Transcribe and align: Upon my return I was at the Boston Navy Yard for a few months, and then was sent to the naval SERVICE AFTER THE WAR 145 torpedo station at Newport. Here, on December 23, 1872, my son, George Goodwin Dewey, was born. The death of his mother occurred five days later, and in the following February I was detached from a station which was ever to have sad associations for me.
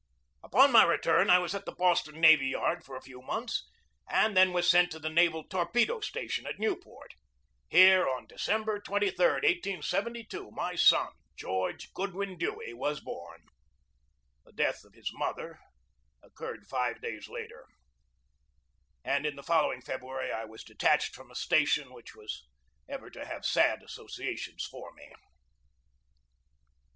Upon 0.43 0.71
my 0.71 0.83
return 0.83 1.29
I 1.29 1.37
was 1.37 1.53
at 1.53 1.65
the 1.67 1.71
Boston 1.71 2.19
Navy 2.19 2.47
Yard 2.47 2.83
for 2.83 2.95
a 2.95 3.03
few 3.03 3.21
months, 3.21 3.69
and 4.09 4.35
then 4.35 4.51
was 4.51 4.67
sent 4.67 4.89
to 4.93 4.99
the 4.99 5.11
naval 5.11 5.41
SERVICE 5.43 5.67
AFTER 5.67 5.73
THE 5.73 5.85
WAR 5.85 5.95
145 5.97 6.09
torpedo 6.09 6.25
station 6.25 6.47
at 6.47 6.57
Newport. 6.59 7.13
Here, 7.69 8.09
on 8.09 8.25
December 8.25 8.79
23, 8.79 9.23
1872, 9.23 10.49
my 10.49 10.73
son, 10.73 11.09
George 11.37 11.93
Goodwin 11.93 12.35
Dewey, 12.39 12.73
was 12.73 12.99
born. 12.99 13.43
The 14.43 14.53
death 14.53 14.83
of 14.83 14.93
his 14.95 15.11
mother 15.13 15.59
occurred 16.23 16.65
five 16.65 16.99
days 16.99 17.29
later, 17.29 17.67
and 19.05 19.23
in 19.27 19.35
the 19.35 19.43
following 19.43 19.83
February 19.83 20.31
I 20.31 20.45
was 20.45 20.63
detached 20.63 21.13
from 21.13 21.29
a 21.29 21.35
station 21.35 21.93
which 21.93 22.15
was 22.15 22.47
ever 22.89 23.11
to 23.11 23.23
have 23.23 23.45
sad 23.45 23.83
associations 23.83 24.65
for 24.65 24.91
me. 24.93 25.11